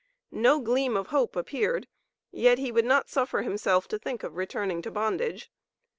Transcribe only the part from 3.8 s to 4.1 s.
to